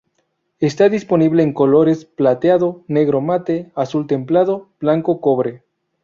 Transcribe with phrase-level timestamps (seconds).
[0.57, 5.61] Está disponible en colores blanco plateado, negro mate, azul templado, blanco cobre.